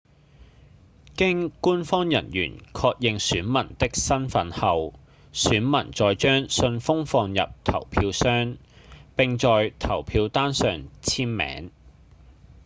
[1.15, 4.95] 經官方人員確認選民的身份後
[5.31, 8.57] 選民再將信封放入投票箱
[9.15, 11.69] 並在投票單上簽名